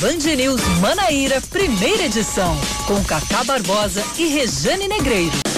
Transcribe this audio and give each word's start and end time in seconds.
Band 0.00 0.34
News 0.34 0.62
Manaíra, 0.80 1.42
primeira 1.50 2.04
edição, 2.04 2.56
com 2.86 3.04
Cacá 3.04 3.44
Barbosa 3.44 4.02
e 4.16 4.28
Rejane 4.28 4.88
Negreiro. 4.88 5.49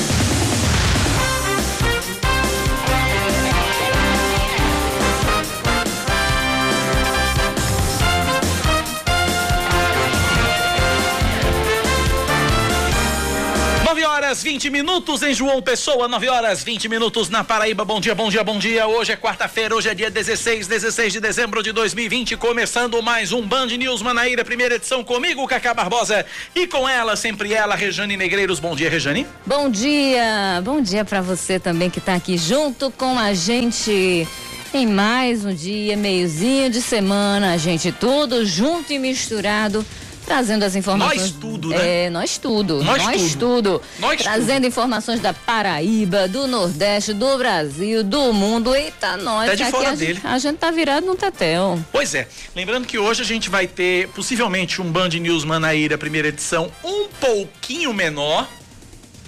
Horas 14.33 14.43
20 14.43 14.71
minutos 14.71 15.23
em 15.23 15.35
João 15.35 15.61
Pessoa, 15.61 16.09
9 16.09 16.29
horas 16.31 16.65
20 16.65 16.89
minutos 16.89 17.29
na 17.29 17.45
Paraíba. 17.45 17.85
Bom 17.85 18.01
dia, 18.01 18.15
bom 18.15 18.31
dia, 18.31 18.43
bom 18.43 18.59
dia. 18.59 18.87
Hoje 18.87 19.13
é 19.13 19.17
quarta-feira, 19.17 19.75
hoje 19.75 19.91
é 19.91 19.95
dia 19.95 20.11
16, 20.11 20.67
16 20.67 21.13
de 21.13 21.21
dezembro 21.21 21.63
de 21.63 21.71
2020, 21.71 22.39
começando 22.39 23.03
mais 23.03 23.31
um 23.31 23.43
Band 23.43 23.67
News 23.67 24.01
Manaíra, 24.01 24.43
primeira 24.43 24.77
edição 24.77 25.05
comigo, 25.05 25.47
Cacá 25.47 25.75
Barbosa, 25.75 26.25
e 26.55 26.67
com 26.67 26.89
ela, 26.89 27.15
sempre 27.15 27.53
ela, 27.53 27.75
Rejane 27.75 28.17
Negreiros. 28.17 28.59
Bom 28.59 28.75
dia, 28.75 28.89
Rejane. 28.89 29.27
Bom 29.45 29.69
dia, 29.69 30.63
bom 30.65 30.81
dia 30.81 31.05
para 31.05 31.21
você 31.21 31.61
também 31.61 31.91
que 31.91 32.01
tá 32.01 32.15
aqui 32.15 32.39
junto 32.39 32.91
com 32.91 33.19
a 33.19 33.35
gente 33.35 34.27
em 34.73 34.87
mais 34.87 35.45
um 35.45 35.53
dia, 35.53 35.95
meiozinho 35.95 36.71
de 36.71 36.81
semana, 36.81 37.53
a 37.53 37.59
gente 37.59 37.93
tudo 37.93 38.47
junto 38.47 38.95
e 38.95 38.99
misturado 38.99 39.85
trazendo 40.25 40.65
as 40.65 40.75
informações. 40.75 41.21
Nós 41.21 41.31
tudo, 41.33 41.69
né? 41.69 42.05
É, 42.07 42.11
nós 42.11 42.39
tudo. 42.39 42.83
Nós 42.83 43.03
Nós, 43.03 43.35
tudo. 43.35 43.39
tudo. 43.39 43.83
Nós 43.99 44.23
trazendo 44.23 44.57
tudo. 44.57 44.67
informações 44.67 45.21
da 45.21 45.33
Paraíba, 45.33 46.29
do 46.29 46.47
Nordeste, 46.47 47.13
do 47.13 47.37
Brasil, 47.39 48.03
do 48.03 48.33
mundo. 48.33 48.75
Eita, 48.75 49.17
nós. 49.17 49.51
Tá 49.51 49.55
de 49.55 49.71
fora 49.71 49.91
a, 49.91 49.95
dele. 49.95 50.15
Gente, 50.15 50.27
a 50.27 50.39
gente 50.39 50.57
tá 50.59 50.71
virado 50.71 51.07
no 51.07 51.15
tetel. 51.15 51.79
Pois 51.91 52.15
é, 52.15 52.27
lembrando 52.55 52.87
que 52.87 52.99
hoje 52.99 53.23
a 53.23 53.25
gente 53.25 53.51
vai 53.51 53.67
ter 53.67 54.09
possivelmente 54.09 54.81
um 54.81 54.91
Band 54.91 55.09
News 55.09 55.45
Manaíra, 55.45 55.99
primeira 55.99 56.29
edição, 56.29 56.71
um 56.85 57.09
pouquinho 57.09 57.93
menor, 57.93 58.49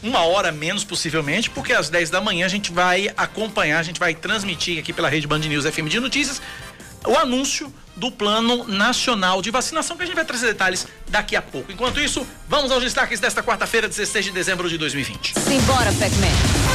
uma 0.03 0.21
hora 0.21 0.53
menos 0.53 0.85
possivelmente, 0.85 1.49
porque 1.51 1.73
às 1.73 1.89
10 1.89 2.11
da 2.11 2.21
manhã 2.21 2.47
a 2.47 2.49
gente 2.49 2.71
vai 2.71 3.11
acompanhar, 3.17 3.79
a 3.79 3.83
gente 3.83 3.99
vai 3.99 4.15
transmitir 4.15 4.79
aqui 4.79 4.93
pela 4.93 5.09
rede 5.09 5.27
Band 5.27 5.39
News 5.39 5.65
FM 5.65 5.89
de 5.89 5.99
Notícias 5.99 6.41
o 7.07 7.17
anúncio 7.17 7.73
do 7.97 8.11
Plano 8.11 8.65
Nacional 8.67 9.41
de 9.41 9.51
Vacinação, 9.51 9.97
que 9.97 10.03
a 10.03 10.07
gente 10.07 10.17
vai 10.17 10.25
trazer 10.25 10.47
detalhes 10.47 10.87
daqui 11.09 11.37
a 11.37 11.43
pouco. 11.43 11.71
Enquanto 11.71 12.01
isso, 12.01 12.27
vamos 12.49 12.73
aos 12.73 12.83
destaques 12.83 13.21
desta 13.21 13.43
quarta-feira, 13.43 13.89
16 13.89 14.27
de 14.27 14.31
dezembro 14.33 14.69
de 14.69 14.77
2020. 14.79 15.35
Simbora, 15.39 15.93
Pac-Man. 15.93 16.75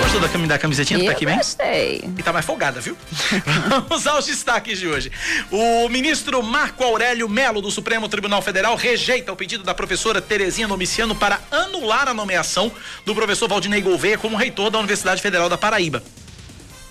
Gostou 0.00 0.20
da, 0.20 0.46
da 0.46 0.58
camisetinha 0.58 0.98
do 0.98 1.04
Eu 1.04 1.12
Pac-Man? 1.12 1.36
gostei. 1.36 2.04
E 2.16 2.22
tá 2.22 2.32
mais 2.32 2.44
folgada, 2.44 2.80
viu? 2.80 2.96
Vamos 3.68 4.06
aos 4.06 4.26
destaques 4.26 4.78
de 4.78 4.86
hoje. 4.86 5.10
O 5.50 5.88
ministro 5.88 6.40
Marco 6.42 6.84
Aurélio 6.84 7.28
Melo, 7.28 7.60
do 7.60 7.70
Supremo 7.70 8.08
Tribunal 8.08 8.40
Federal, 8.40 8.76
rejeita 8.76 9.32
o 9.32 9.36
pedido 9.36 9.64
da 9.64 9.74
professora 9.74 10.20
Terezinha 10.20 10.68
Domiciano 10.68 11.14
para 11.16 11.40
anular 11.50 12.06
a 12.06 12.14
nomeação 12.14 12.70
do 13.04 13.14
professor 13.14 13.48
Valdinei 13.48 13.80
Gouveia 13.80 14.16
como 14.18 14.36
reitor 14.36 14.70
da 14.70 14.78
Universidade 14.78 15.20
Federal 15.20 15.48
da 15.48 15.58
Paraíba. 15.58 16.02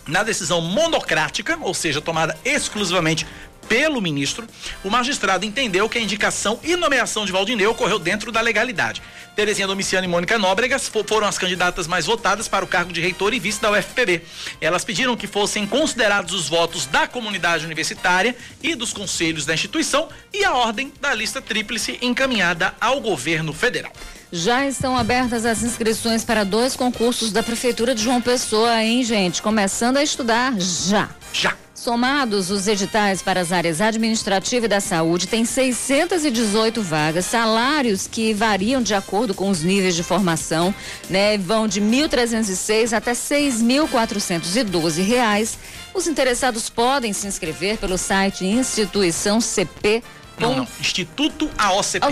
Na 0.05 0.23
decisão 0.23 0.59
monocrática, 0.61 1.57
ou 1.61 1.73
seja, 1.73 2.01
tomada 2.01 2.37
exclusivamente 2.43 3.25
pelo 3.69 4.01
ministro, 4.01 4.45
o 4.83 4.89
magistrado 4.89 5.45
entendeu 5.45 5.87
que 5.87 5.97
a 5.97 6.01
indicação 6.01 6.59
e 6.63 6.75
nomeação 6.75 7.25
de 7.25 7.31
Valdinei 7.31 7.65
ocorreu 7.65 7.97
dentro 7.97 8.29
da 8.29 8.41
legalidade. 8.41 9.01
Terezinha 9.37 9.65
Domiciano 9.65 10.03
e 10.05 10.07
Mônica 10.07 10.37
Nóbregas 10.37 10.89
fo- 10.89 11.03
foram 11.07 11.25
as 11.25 11.37
candidatas 11.37 11.87
mais 11.87 12.05
votadas 12.05 12.49
para 12.49 12.65
o 12.65 12.67
cargo 12.67 12.91
de 12.91 12.99
reitor 12.99 13.33
e 13.33 13.39
vice 13.39 13.61
da 13.61 13.71
UFPB. 13.71 14.21
Elas 14.59 14.83
pediram 14.83 15.15
que 15.15 15.25
fossem 15.27 15.65
considerados 15.65 16.33
os 16.33 16.49
votos 16.49 16.85
da 16.85 17.07
comunidade 17.07 17.65
universitária 17.65 18.35
e 18.61 18.75
dos 18.75 18.91
conselhos 18.91 19.45
da 19.45 19.53
instituição 19.53 20.09
e 20.33 20.43
a 20.43 20.53
ordem 20.53 20.91
da 20.99 21.13
lista 21.13 21.41
tríplice 21.41 21.97
encaminhada 22.01 22.75
ao 22.81 22.99
governo 22.99 23.53
federal. 23.53 23.93
Já 24.35 24.65
estão 24.65 24.97
abertas 24.97 25.45
as 25.45 25.61
inscrições 25.61 26.25
para 26.25 26.43
dois 26.43 26.75
concursos 26.75 27.31
da 27.31 27.43
Prefeitura 27.43 27.93
de 27.93 28.01
João 28.01 28.19
Pessoa, 28.19 28.81
hein, 28.81 29.03
gente? 29.03 29.43
Começando 29.43 29.97
a 29.97 30.03
estudar 30.03 30.55
já. 30.57 31.07
Já. 31.31 31.55
Somados 31.75 32.49
os 32.49 32.67
editais 32.67 33.21
para 33.21 33.41
as 33.41 33.51
áreas 33.51 33.79
administrativa 33.79 34.65
e 34.65 34.69
da 34.69 34.79
saúde, 34.79 35.27
tem 35.27 35.45
618 35.45 36.81
vagas, 36.81 37.25
salários 37.25 38.07
que 38.07 38.33
variam 38.33 38.81
de 38.81 38.95
acordo 38.95 39.35
com 39.35 39.51
os 39.51 39.61
níveis 39.61 39.93
de 39.95 40.01
formação, 40.01 40.73
né? 41.11 41.37
Vão 41.37 41.67
de 41.67 41.79
1.306 41.79 42.91
até 42.91 43.11
6.412 43.11 45.03
reais. 45.05 45.59
Os 45.93 46.07
interessados 46.07 46.71
podem 46.71 47.13
se 47.13 47.27
inscrever 47.27 47.77
pelo 47.77 47.99
site 47.99 48.45
instituição 48.45 49.39
CP. 49.39 50.01
Não, 50.39 50.55
não. 50.55 50.67
Instituto 50.79 51.47
AOCP. 51.55 52.03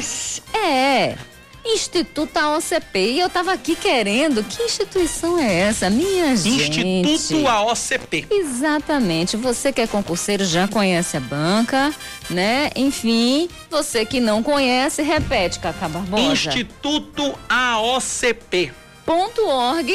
É. 0.54 1.18
Instituto 1.66 2.38
AOCP. 2.38 3.00
E 3.00 3.20
eu 3.20 3.30
tava 3.30 3.54
aqui 3.54 3.76
querendo. 3.76 4.44
Que 4.44 4.64
instituição 4.64 5.40
é 5.40 5.62
essa, 5.62 5.90
minha 5.90 6.36
gente? 6.36 6.82
Instituto 6.82 7.48
AOCP. 7.48 8.28
Exatamente. 8.30 9.38
Você 9.38 9.72
que 9.72 9.82
é 9.82 9.88
concurseiro 9.88 10.44
já 10.46 10.68
conhece 10.68 11.18
a 11.18 11.20
banca, 11.20 11.94
né? 12.30 12.70
Enfim, 12.76 13.50
você 13.70 14.06
que 14.06 14.20
não 14.20 14.42
conhece, 14.42 15.02
repete, 15.02 15.60
Cacá 15.60 15.88
Barbosa. 15.88 16.24
Instituto 16.34 17.38
AOCP. 17.50 18.72
Ponto 19.06 19.46
org 19.48 19.92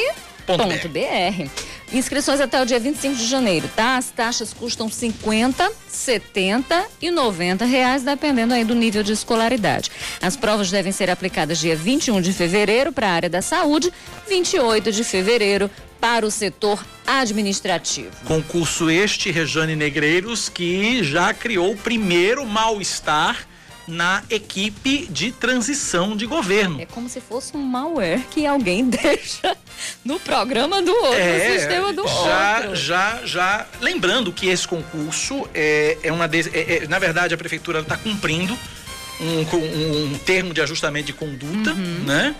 Ponto 0.46 0.62
ponto 0.62 0.88
br. 0.88 1.50
Inscrições 1.92 2.40
até 2.40 2.60
o 2.60 2.66
dia 2.66 2.80
25 2.80 3.14
de 3.14 3.26
janeiro, 3.26 3.70
tá? 3.76 3.96
As 3.96 4.10
taxas 4.10 4.52
custam 4.52 4.88
50, 4.88 5.70
70 5.88 6.86
e 7.00 7.10
90 7.10 7.64
reais, 7.64 8.02
dependendo 8.02 8.54
aí 8.54 8.64
do 8.64 8.74
nível 8.74 9.02
de 9.02 9.12
escolaridade. 9.12 9.90
As 10.20 10.36
provas 10.36 10.70
devem 10.70 10.92
ser 10.92 11.08
aplicadas 11.10 11.58
dia 11.58 11.76
21 11.76 12.20
de 12.20 12.32
fevereiro 12.32 12.92
para 12.92 13.08
a 13.08 13.12
área 13.12 13.30
da 13.30 13.40
saúde, 13.40 13.92
28 14.28 14.90
de 14.90 15.04
fevereiro 15.04 15.70
para 16.00 16.26
o 16.26 16.30
setor 16.30 16.84
administrativo. 17.06 18.10
Concurso 18.24 18.90
este, 18.90 19.30
Rejane 19.30 19.76
Negreiros, 19.76 20.48
que 20.48 21.02
já 21.04 21.32
criou 21.32 21.72
o 21.72 21.76
primeiro 21.76 22.44
mal-estar 22.44 23.46
na 23.86 24.22
equipe 24.28 25.06
de 25.10 25.30
transição 25.32 26.16
de 26.16 26.26
governo. 26.26 26.80
É 26.80 26.86
como 26.86 27.08
se 27.08 27.20
fosse 27.20 27.56
um 27.56 27.62
malware 27.62 28.20
que 28.30 28.46
alguém 28.46 28.84
deixa 28.90 29.56
no 30.04 30.18
programa 30.18 30.82
do 30.82 30.90
outro, 30.92 31.18
no 31.24 31.52
sistema 31.54 31.92
do 31.92 32.06
já, 32.06 32.56
outro. 32.58 32.76
já, 32.76 33.20
já. 33.24 33.66
Lembrando 33.80 34.32
que 34.32 34.48
esse 34.48 34.66
concurso 34.66 35.48
é, 35.54 35.98
é 36.02 36.12
uma. 36.12 36.24
é- 36.26 36.82
é- 36.84 36.86
na 36.88 36.98
verdade, 36.98 37.34
a 37.34 37.36
prefeitura 37.38 37.80
está 37.80 37.96
cumprindo. 37.96 38.58
Um, 39.18 39.40
um- 39.56 40.18
termo 40.26 40.52
de 40.52 40.60
ajustamento 40.60 41.06
de 41.06 41.14
conduta, 41.14 41.70
Uhum. 41.72 42.04
né? 42.04 42.34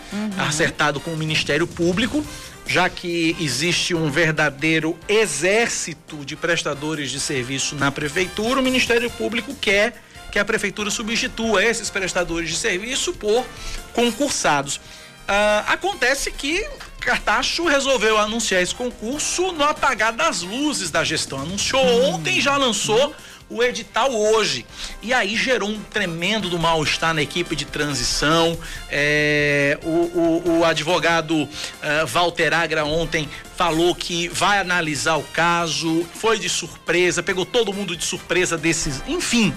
Acertado 0.47 0.99
com 0.99 1.09
o 1.11 1.17
Ministério 1.17 1.65
Público, 1.65 2.23
já 2.67 2.87
que 2.87 3.35
existe 3.39 3.95
um 3.95 4.11
verdadeiro 4.11 4.95
exército 5.09 6.17
de 6.23 6.35
prestadores 6.35 7.09
de 7.09 7.19
serviço 7.19 7.75
na 7.75 7.91
prefeitura, 7.91 8.59
o 8.59 8.63
Ministério 8.63 9.09
Público 9.09 9.55
quer 9.59 10.03
que 10.37 10.41
a 10.41 10.45
prefeitura 10.45 10.91
substitua 10.91 11.63
esses 11.65 11.89
prestadores 11.89 12.47
de 12.51 12.55
serviço 12.57 13.11
por 13.13 13.43
concursados. 13.91 14.79
Ah, 15.27 15.65
acontece 15.67 16.31
que 16.31 16.63
Cartacho 16.99 17.65
resolveu 17.65 18.19
anunciar 18.19 18.61
esse 18.61 18.75
concurso 18.75 19.51
no 19.53 19.63
apagar 19.63 20.13
das 20.13 20.43
luzes 20.43 20.91
da 20.91 21.03
gestão. 21.03 21.39
Anunciou 21.39 21.83
ontem 22.03 22.37
e 22.37 22.41
já 22.41 22.55
lançou 22.55 23.15
o 23.49 23.63
edital 23.63 24.13
hoje. 24.13 24.63
E 25.01 25.11
aí 25.13 25.35
gerou 25.35 25.69
um 25.69 25.79
tremendo 25.79 26.49
do 26.49 26.59
mal-estar 26.59 27.13
na 27.15 27.21
equipe 27.23 27.55
de 27.55 27.65
transição. 27.65 28.59
É, 28.91 29.79
o, 29.83 29.89
o- 29.89 30.59
o 30.59 30.65
advogado 30.65 31.49
ah, 31.81 32.05
Walter 32.05 32.53
Agra 32.53 32.85
ontem 32.85 33.27
falou 33.55 33.95
que 33.95 34.27
vai 34.27 34.59
analisar 34.59 35.15
o 35.17 35.23
caso, 35.23 36.05
foi 36.13 36.37
de 36.37 36.47
surpresa, 36.47 37.23
pegou 37.23 37.43
todo 37.45 37.73
mundo 37.73 37.95
de 37.97 38.03
surpresa 38.05 38.55
desses. 38.57 39.01
Enfim, 39.07 39.51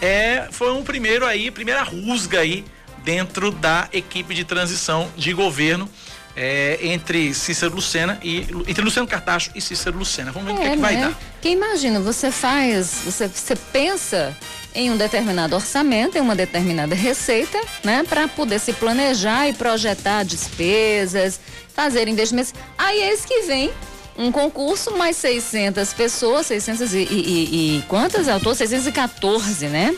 é, 0.00 0.48
foi 0.50 0.72
um 0.72 0.82
primeiro 0.82 1.26
aí, 1.26 1.50
primeira 1.50 1.82
rusga 1.82 2.40
aí 2.40 2.64
dentro 3.04 3.50
da 3.50 3.88
equipe 3.92 4.34
de 4.34 4.44
transição 4.44 5.08
de 5.16 5.32
governo 5.32 5.88
é, 6.36 6.78
entre 6.82 7.34
Cícero 7.34 7.74
Lucena 7.74 8.18
e 8.22 8.46
entre 8.68 8.82
Luciano 8.82 9.08
Cartacho 9.08 9.50
e 9.54 9.60
Cícero 9.60 9.98
Lucena. 9.98 10.30
Vamos 10.30 10.48
ver 10.48 10.54
o 10.54 10.60
que, 10.60 10.68
é 10.68 10.70
que 10.70 10.76
vai 10.76 10.94
né? 10.94 11.06
dar. 11.08 11.18
Porque 11.32 11.48
imagina, 11.48 11.98
você 12.00 12.30
faz, 12.30 13.02
você, 13.04 13.26
você 13.26 13.56
pensa 13.56 14.36
em 14.74 14.90
um 14.90 14.96
determinado 14.96 15.56
orçamento, 15.56 16.16
em 16.16 16.20
uma 16.20 16.36
determinada 16.36 16.94
receita, 16.94 17.60
né, 17.82 18.04
para 18.08 18.28
poder 18.28 18.60
se 18.60 18.72
planejar 18.72 19.48
e 19.48 19.52
projetar 19.52 20.22
despesas, 20.22 21.40
fazer 21.74 22.06
investimentos. 22.06 22.54
Aí 22.76 23.02
eis 23.02 23.24
que 23.24 23.42
vem 23.42 23.72
um 24.18 24.32
concurso, 24.32 24.96
mais 24.96 25.16
600 25.16 25.92
pessoas, 25.94 26.46
600 26.46 26.92
e, 26.92 26.98
e, 26.98 27.78
e- 27.78 27.82
quantas 27.82 28.28
ao 28.28 28.40
todo? 28.40 28.56
614, 28.56 29.66
né? 29.66 29.94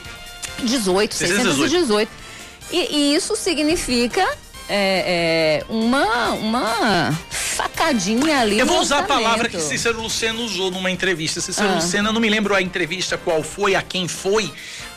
18, 0.63 1.15
618. 1.15 1.71
618. 1.71 2.13
E, 2.71 2.97
e 2.97 3.15
isso 3.15 3.35
significa 3.35 4.23
é, 4.69 5.63
é, 5.63 5.73
uma, 5.73 6.33
uma 6.33 7.19
picadinha 7.81 8.41
ali. 8.41 8.59
Eu 8.59 8.67
vou 8.67 8.81
usar 8.81 9.01
a 9.01 9.03
palavra 9.03 9.49
que 9.49 9.59
Cícero 9.61 10.01
Lucena 10.03 10.41
usou 10.41 10.71
numa 10.71 10.91
entrevista. 10.91 11.41
Cícero 11.41 11.71
ah. 11.71 11.75
Lucena, 11.77 12.13
não 12.13 12.21
me 12.21 12.29
lembro 12.29 12.55
a 12.55 12.61
entrevista 12.61 13.17
qual 13.17 13.43
foi, 13.43 13.75
a 13.75 13.83
quem 13.83 14.07
foi, 14.07 14.53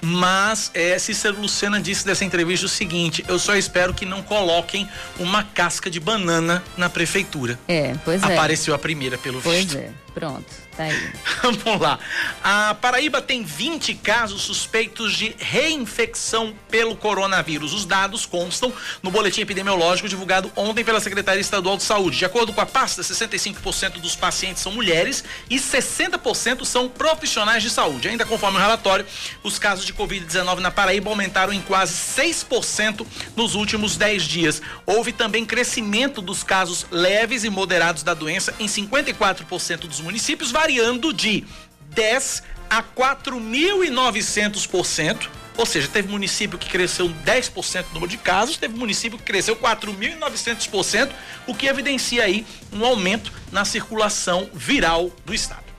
mas 0.06 0.70
é, 0.74 1.00
Cícero 1.00 1.40
Lucena 1.40 1.80
disse 1.80 2.06
dessa 2.06 2.26
entrevista 2.26 2.66
o 2.66 2.70
seguinte: 2.70 3.24
eu 3.26 3.40
só 3.40 3.56
espero 3.56 3.94
que 3.94 4.06
não 4.06 4.22
coloquem 4.22 4.88
uma 5.18 5.46
casca 5.46 5.90
de 5.90 5.98
banana 5.98 6.62
na 6.76 6.90
prefeitura. 6.90 7.58
É, 7.70 7.96
pois 8.04 8.22
é. 8.22 8.34
Apareceu 8.34 8.76
a 8.76 8.78
primeira, 8.78 9.18
pelo 9.18 9.42
pois 9.42 9.60
visto. 9.60 9.78
Pois 9.78 9.86
é, 9.86 9.92
pronto. 10.14 10.64
Tá 10.76 10.84
aí. 10.84 11.12
Vamos 11.64 11.82
lá. 11.82 12.00
A 12.44 12.76
Paraíba 12.76 13.22
tem 13.22 13.44
20 13.44 13.94
casos 13.96 14.42
suspeitos 14.42 15.14
de 15.14 15.36
reinfecção 15.38 16.54
pelo 16.70 16.96
coronavírus. 16.96 17.74
Os 17.74 17.86
dados 17.86 18.26
constam 18.26 18.74
no 19.02 19.12
boletim 19.12 19.42
epidemiológico 19.42 20.10
divulgado 20.10 20.52
ontem 20.56 20.84
pela 20.84 21.00
Secretaria 21.00 21.42
Estadual 21.42 21.78
de 21.78 21.84
Saúde. 21.84 22.18
De 22.18 22.26
acordo 22.26 22.52
com 22.52 22.62
a 22.62 22.66
pasta, 22.66 23.02
65% 23.02 24.00
dos 24.00 24.16
pacientes 24.16 24.64
são 24.64 24.72
mulheres 24.72 25.24
e 25.50 25.58
60% 25.58 26.66
são 26.66 26.90
profissionais 26.90 27.62
de 27.62 27.70
saúde. 27.70 28.08
Ainda 28.08 28.26
conforme 28.26 28.58
o 28.58 28.62
relatório, 28.62 29.06
os 29.44 29.60
casos 29.60 29.86
de 29.86 29.93
Covid-19 29.94 30.60
na 30.60 30.72
Paraíba 30.72 31.10
aumentaram 31.10 31.54
em 31.54 31.62
quase 31.62 31.94
6% 31.94 33.06
nos 33.36 33.56
últimos 33.56 33.98
10 33.98 34.24
dias. 34.24 34.62
Houve 34.86 35.12
também 35.12 35.46
crescimento 35.46 36.22
dos 36.22 36.44
casos 36.44 36.86
leves 36.92 37.44
e 37.44 37.50
moderados 37.50 38.04
da 38.04 38.14
doença 38.14 38.54
em 38.60 38.66
54% 38.66 39.88
dos 39.88 40.00
municípios 40.00 40.52
variando 40.52 41.12
de 41.14 41.44
10 41.90 42.44
a 42.70 42.84
4.900%. 42.84 45.28
Ou 45.56 45.66
seja, 45.66 45.88
teve 45.88 46.08
município 46.08 46.58
que 46.58 46.68
cresceu 46.68 47.08
10% 47.08 47.86
no 47.90 47.94
número 47.94 48.10
de 48.10 48.18
casos, 48.18 48.58
teve 48.58 48.76
município 48.76 49.20
que 49.20 49.24
cresceu 49.24 49.56
4.900%, 49.56 51.12
o 51.46 51.54
que 51.54 51.68
evidencia 51.68 52.24
aí 52.24 52.44
um 52.72 52.84
aumento 52.84 53.32
na 53.52 53.64
circulação 53.64 54.50
viral 54.52 55.12
do 55.24 55.34
estado. 55.34 55.73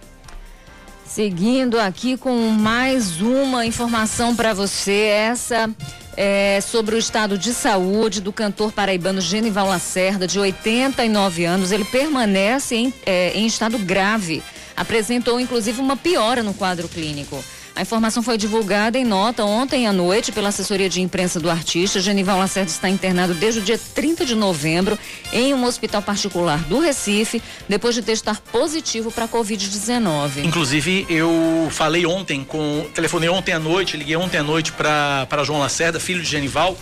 Seguindo 1.06 1.78
aqui 1.78 2.16
com 2.16 2.48
mais 2.50 3.20
uma 3.20 3.64
informação 3.64 4.34
para 4.34 4.52
você, 4.52 4.92
essa 4.92 5.70
é 6.16 6.60
sobre 6.60 6.94
o 6.94 6.98
estado 6.98 7.36
de 7.36 7.52
saúde 7.52 8.20
do 8.20 8.32
cantor 8.32 8.72
paraibano 8.72 9.20
Genival 9.20 9.66
Lacerda, 9.66 10.26
de 10.26 10.38
89 10.38 11.44
anos. 11.44 11.72
Ele 11.72 11.84
permanece 11.84 12.74
em, 12.74 12.94
é, 13.06 13.32
em 13.34 13.46
estado 13.46 13.78
grave 13.78 14.42
apresentou 14.76 15.38
inclusive 15.38 15.80
uma 15.80 15.96
piora 15.96 16.42
no 16.42 16.54
quadro 16.54 16.88
clínico. 16.88 17.42
A 17.76 17.82
informação 17.82 18.22
foi 18.22 18.38
divulgada 18.38 18.96
em 18.96 19.04
nota 19.04 19.44
ontem 19.44 19.88
à 19.88 19.92
noite 19.92 20.30
pela 20.30 20.50
assessoria 20.50 20.88
de 20.88 21.00
imprensa 21.00 21.40
do 21.40 21.50
artista. 21.50 21.98
Genival 21.98 22.38
Lacerda 22.38 22.70
está 22.70 22.88
internado 22.88 23.34
desde 23.34 23.58
o 23.58 23.62
dia 23.64 23.76
30 23.76 24.24
de 24.24 24.36
novembro 24.36 24.96
em 25.32 25.52
um 25.52 25.64
hospital 25.64 26.00
particular 26.00 26.62
do 26.64 26.78
Recife, 26.78 27.42
depois 27.68 27.96
de 27.96 28.02
testar 28.02 28.40
positivo 28.52 29.10
para 29.10 29.26
Covid-19. 29.26 30.44
Inclusive, 30.44 31.04
eu 31.10 31.66
falei 31.68 32.06
ontem 32.06 32.44
com. 32.44 32.86
Telefonei 32.94 33.28
ontem 33.28 33.52
à 33.52 33.58
noite, 33.58 33.96
liguei 33.96 34.14
ontem 34.14 34.38
à 34.38 34.44
noite 34.44 34.70
para 34.70 35.42
João 35.42 35.58
Lacerda, 35.58 35.98
filho 35.98 36.22
de 36.22 36.28
Genival 36.28 36.76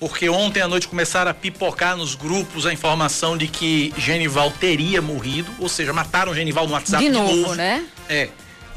porque 0.00 0.28
ontem 0.28 0.60
à 0.60 0.68
noite 0.68 0.86
começaram 0.86 1.28
a 1.28 1.34
pipocar 1.34 1.96
nos 1.96 2.14
grupos 2.14 2.64
a 2.64 2.72
informação 2.72 3.36
de 3.36 3.48
que 3.48 3.92
Genival 3.98 4.52
teria 4.52 5.02
morrido, 5.02 5.50
ou 5.58 5.68
seja, 5.68 5.92
mataram 5.92 6.32
Genival 6.32 6.68
no 6.68 6.74
WhatsApp 6.74 7.02
de 7.02 7.10
novo, 7.10 7.34
de 7.34 7.40
novo. 7.40 7.54
né? 7.56 7.84
É. 8.08 8.28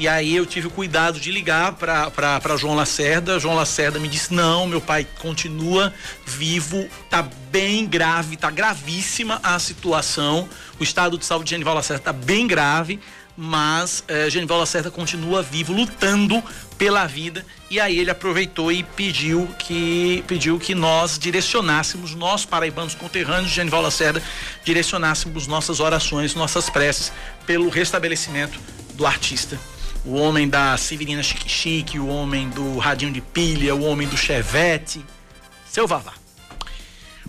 E 0.01 0.07
aí 0.07 0.36
eu 0.36 0.48
tive 0.48 0.65
o 0.65 0.71
cuidado 0.71 1.19
de 1.19 1.31
ligar 1.31 1.74
para 1.74 2.57
João 2.57 2.74
Lacerda. 2.74 3.39
João 3.39 3.53
Lacerda 3.53 4.00
me 4.00 4.07
disse: 4.07 4.33
não, 4.33 4.65
meu 4.65 4.81
pai 4.81 5.06
continua 5.19 5.94
vivo, 6.25 6.89
tá 7.07 7.21
bem 7.51 7.86
grave, 7.86 8.36
tá 8.36 8.50
gravíssima 8.50 9.39
a 9.44 9.59
situação. 9.59 10.50
O 10.80 10.83
estado 10.83 11.19
de 11.19 11.25
saúde 11.27 11.45
de 11.45 11.50
Genival 11.51 11.75
Lacerda 11.75 12.01
tá 12.01 12.12
bem 12.12 12.48
grave 12.48 13.00
mas 13.38 14.03
eh, 14.07 14.30
Genival 14.30 14.59
Lacerda 14.59 14.92
continua 14.92 15.42
vivo, 15.42 15.71
lutando 15.71 16.44
pela 16.77 17.06
vida. 17.06 17.45
E 17.69 17.80
aí 17.80 17.98
ele 17.98 18.09
aproveitou 18.12 18.71
e 18.71 18.83
pediu 18.83 19.48
que 19.57 20.24
pediu 20.27 20.59
que 20.59 20.75
nós 20.75 21.18
direcionássemos, 21.18 22.13
nós 22.13 22.44
paraibanos 22.44 22.94
conterrâneos 22.94 23.50
de 23.50 23.56
Genival 23.56 23.83
Lacerda, 23.83 24.21
direcionássemos 24.65 25.48
nossas 25.48 25.80
orações, 25.80 26.33
nossas 26.36 26.69
preces 26.71 27.12
pelo 27.45 27.69
restabelecimento 27.69 28.59
do 28.95 29.06
artista. 29.06 29.59
O 30.03 30.15
homem 30.15 30.50
da 30.50 30.75
Severina 30.77 31.21
Chique 31.21 31.48
Chique, 31.48 32.00
o 32.00 32.07
homem 32.07 32.50
do 32.50 32.77
radinho 32.80 33.12
de 33.12 33.21
pilha, 33.21 33.75
o 33.75 33.83
homem 33.83 34.07
do 34.07 34.18
chevette, 34.18 35.06
seu 35.69 35.88
Vavá. 35.88 36.20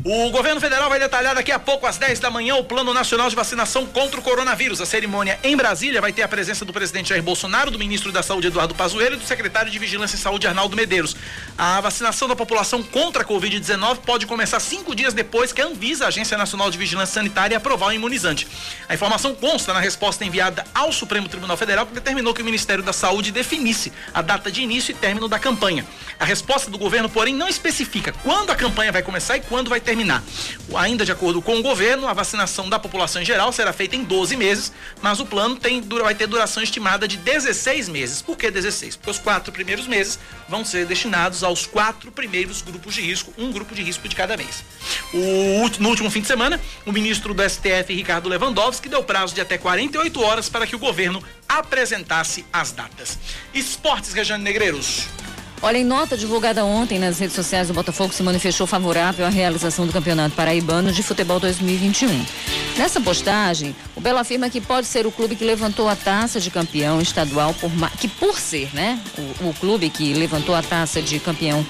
O 0.04 0.30
governo 0.30 0.60
federal 0.60 0.88
vai 0.88 0.98
detalhar 0.98 1.32
daqui 1.32 1.52
a 1.52 1.60
pouco, 1.60 1.86
às 1.86 1.96
10 1.96 2.18
da 2.18 2.28
manhã, 2.28 2.56
o 2.56 2.64
Plano 2.64 2.92
Nacional 2.92 3.30
de 3.30 3.36
Vacinação 3.36 3.86
contra 3.86 4.18
o 4.18 4.22
Coronavírus. 4.22 4.80
A 4.80 4.86
cerimônia 4.86 5.38
em 5.44 5.56
Brasília 5.56 6.00
vai 6.00 6.12
ter 6.12 6.22
a 6.22 6.28
presença 6.28 6.64
do 6.64 6.72
presidente 6.72 7.10
Jair 7.10 7.22
Bolsonaro, 7.22 7.70
do 7.70 7.78
ministro 7.78 8.10
da 8.10 8.20
Saúde 8.20 8.48
Eduardo 8.48 8.74
Pazuello 8.74 9.14
e 9.14 9.18
do 9.18 9.24
secretário 9.24 9.70
de 9.70 9.78
Vigilância 9.78 10.16
e 10.16 10.18
Saúde 10.18 10.48
Arnaldo 10.48 10.74
Medeiros. 10.74 11.14
A 11.56 11.80
vacinação 11.80 12.26
da 12.26 12.34
população 12.34 12.82
contra 12.82 13.22
a 13.22 13.24
Covid-19 13.24 13.98
pode 13.98 14.26
começar 14.26 14.58
cinco 14.58 14.92
dias 14.92 15.14
depois 15.14 15.52
que 15.52 15.62
a 15.62 15.66
Anvisa, 15.66 16.06
a 16.06 16.08
Agência 16.08 16.36
Nacional 16.36 16.68
de 16.68 16.78
Vigilância 16.78 17.14
Sanitária, 17.14 17.56
aprovar 17.56 17.90
o 17.90 17.92
imunizante. 17.92 18.48
A 18.88 18.94
informação 18.94 19.36
consta 19.36 19.72
na 19.72 19.78
resposta 19.78 20.24
enviada 20.24 20.64
ao 20.74 20.90
Supremo 20.90 21.28
Tribunal 21.28 21.56
Federal, 21.56 21.86
que 21.86 21.94
determinou 21.94 22.34
que 22.34 22.42
o 22.42 22.44
Ministério 22.44 22.82
da 22.82 22.92
Saúde 22.92 23.30
definisse 23.30 23.92
a 24.12 24.20
data 24.20 24.50
de 24.50 24.62
início 24.62 24.90
e 24.90 24.94
término 24.94 25.28
da 25.28 25.38
campanha. 25.38 25.86
A 26.18 26.24
resposta 26.24 26.68
do 26.68 26.76
governo, 26.76 27.08
porém, 27.08 27.36
não 27.36 27.46
especifica 27.46 28.12
quando 28.24 28.50
a 28.50 28.56
campanha 28.56 28.90
vai 28.90 29.02
começar 29.02 29.36
e 29.36 29.40
quando 29.42 29.70
vai 29.70 29.80
Ainda 30.74 31.04
de 31.04 31.12
acordo 31.12 31.42
com 31.42 31.58
o 31.58 31.62
governo, 31.62 32.08
a 32.08 32.12
vacinação 32.12 32.68
da 32.68 32.78
população 32.78 33.20
em 33.20 33.24
geral 33.24 33.52
será 33.52 33.72
feita 33.72 33.94
em 33.94 34.04
12 34.04 34.36
meses, 34.36 34.72
mas 35.02 35.20
o 35.20 35.26
plano 35.26 35.56
tem, 35.56 35.80
vai 35.80 36.14
ter 36.14 36.26
duração 36.26 36.62
estimada 36.62 37.06
de 37.06 37.16
16 37.16 37.88
meses. 37.88 38.22
Por 38.22 38.36
que 38.36 38.50
16? 38.50 38.96
Porque 38.96 39.10
os 39.10 39.18
quatro 39.18 39.52
primeiros 39.52 39.86
meses 39.86 40.18
vão 40.48 40.64
ser 40.64 40.86
destinados 40.86 41.42
aos 41.42 41.66
quatro 41.66 42.10
primeiros 42.10 42.62
grupos 42.62 42.94
de 42.94 43.02
risco, 43.02 43.32
um 43.36 43.52
grupo 43.52 43.74
de 43.74 43.82
risco 43.82 44.08
de 44.08 44.16
cada 44.16 44.36
mês. 44.36 44.64
O, 45.12 45.68
no 45.78 45.88
último 45.88 46.10
fim 46.10 46.20
de 46.20 46.26
semana, 46.26 46.60
o 46.86 46.92
ministro 46.92 47.34
do 47.34 47.42
STF, 47.48 47.92
Ricardo 47.94 48.28
Lewandowski, 48.28 48.88
deu 48.88 49.02
prazo 49.02 49.34
de 49.34 49.40
até 49.40 49.58
48 49.58 50.20
horas 50.22 50.48
para 50.48 50.66
que 50.66 50.76
o 50.76 50.78
governo 50.78 51.22
apresentasse 51.48 52.44
as 52.52 52.72
datas. 52.72 53.18
Esportes, 53.52 54.12
Rejane 54.12 54.42
Negreiros. 54.42 55.06
Olha, 55.64 55.78
em 55.78 55.84
nota 55.84 56.16
divulgada 56.16 56.64
ontem 56.64 56.98
nas 56.98 57.20
redes 57.20 57.36
sociais, 57.36 57.70
o 57.70 57.72
Botafogo 57.72 58.12
se 58.12 58.20
manifestou 58.20 58.66
favorável 58.66 59.24
à 59.24 59.28
realização 59.28 59.86
do 59.86 59.92
Campeonato 59.92 60.34
Paraibano 60.34 60.90
de 60.90 61.04
Futebol 61.04 61.38
2021. 61.38 62.08
Nessa 62.76 63.00
postagem, 63.00 63.72
o 63.94 64.00
Belo 64.00 64.18
afirma 64.18 64.50
que 64.50 64.60
pode 64.60 64.88
ser 64.88 65.06
o 65.06 65.12
clube 65.12 65.36
que 65.36 65.44
levantou 65.44 65.88
a 65.88 65.94
taça 65.94 66.40
de 66.40 66.50
campeão 66.50 67.00
estadual, 67.00 67.54
por 67.54 67.70
que 67.92 68.08
por 68.08 68.40
ser, 68.40 68.74
né, 68.74 68.98
o, 69.16 69.50
o 69.50 69.54
clube 69.54 69.88
que 69.88 70.12
levantou 70.12 70.52
a 70.52 70.62
taça 70.62 71.00
de 71.00 71.20
campeão 71.20 71.64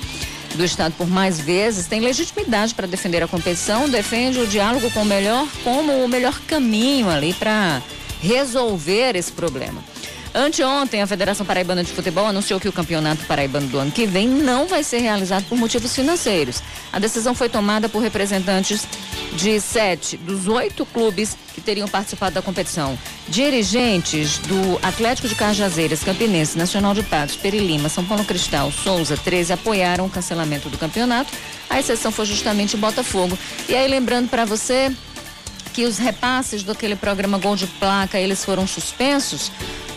do 0.54 0.64
estado 0.64 0.94
por 0.96 1.06
mais 1.06 1.38
vezes, 1.38 1.86
tem 1.86 2.00
legitimidade 2.00 2.74
para 2.74 2.86
defender 2.86 3.22
a 3.22 3.28
competição, 3.28 3.90
defende 3.90 4.38
o 4.38 4.46
diálogo 4.46 4.90
com 4.90 5.02
o 5.02 5.04
melhor, 5.04 5.46
como 5.62 6.02
o 6.02 6.08
melhor 6.08 6.40
caminho 6.46 7.10
ali 7.10 7.34
para 7.34 7.82
resolver 8.22 9.16
esse 9.16 9.32
problema. 9.32 9.91
Anteontem, 10.34 11.02
a 11.02 11.06
Federação 11.06 11.44
Paraibana 11.44 11.84
de 11.84 11.92
Futebol 11.92 12.26
anunciou 12.26 12.58
que 12.58 12.68
o 12.68 12.72
campeonato 12.72 13.24
paraibano 13.26 13.66
do 13.66 13.78
ano 13.78 13.90
que 13.90 14.06
vem 14.06 14.26
não 14.26 14.66
vai 14.66 14.82
ser 14.82 14.98
realizado 14.98 15.44
por 15.44 15.58
motivos 15.58 15.94
financeiros. 15.94 16.62
A 16.90 16.98
decisão 16.98 17.34
foi 17.34 17.50
tomada 17.50 17.86
por 17.86 18.00
representantes 18.00 18.86
de 19.34 19.60
sete 19.60 20.16
dos 20.16 20.48
oito 20.48 20.86
clubes 20.86 21.36
que 21.54 21.60
teriam 21.60 21.86
participado 21.86 22.34
da 22.34 22.40
competição. 22.40 22.98
Dirigentes 23.28 24.38
do 24.38 24.78
Atlético 24.82 25.28
de 25.28 25.34
Cajazeiras, 25.34 26.02
Campinense, 26.02 26.56
Nacional 26.56 26.94
de 26.94 27.02
Patos, 27.02 27.36
Perilima, 27.36 27.90
São 27.90 28.04
Paulo 28.04 28.24
Cristal, 28.24 28.72
Souza 28.72 29.18
13 29.18 29.52
apoiaram 29.52 30.06
o 30.06 30.10
cancelamento 30.10 30.70
do 30.70 30.78
campeonato. 30.78 31.30
A 31.68 31.78
exceção 31.78 32.10
foi 32.10 32.24
justamente 32.24 32.74
o 32.74 32.78
Botafogo. 32.78 33.38
E 33.68 33.74
aí, 33.74 33.86
lembrando 33.86 34.30
para 34.30 34.46
você 34.46 34.90
que 35.72 35.84
os 35.84 35.98
repasses 35.98 36.62
daquele 36.62 36.96
programa 36.96 37.38
Gol 37.38 37.56
de 37.56 37.66
Placa, 37.66 38.18
eles 38.18 38.44
foram 38.44 38.66
suspensos 38.66 39.50